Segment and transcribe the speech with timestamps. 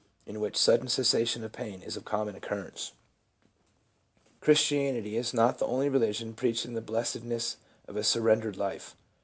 [0.25, 2.93] in which sudden cessation of pain is of common occurrence.
[4.39, 8.95] Christianity is not the only religion preaching the blessed ness of a surrendered life.